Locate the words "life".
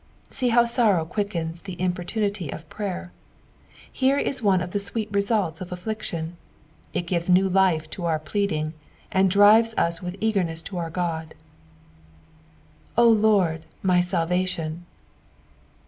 7.47-7.87